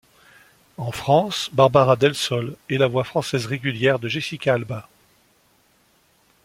En 0.77 0.91
France, 0.91 1.51
Barbara 1.53 1.95
Delsol 1.95 2.55
est 2.71 2.79
la 2.79 2.87
voix 2.87 3.03
française 3.03 3.45
régulière 3.45 3.99
de 3.99 4.07
Jessica 4.09 4.55
Alba. 4.55 4.89